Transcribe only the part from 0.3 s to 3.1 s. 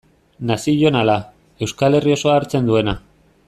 Nazionala, Euskal Herri osoa hartzen duena.